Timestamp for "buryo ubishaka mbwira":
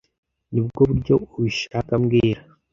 0.89-2.41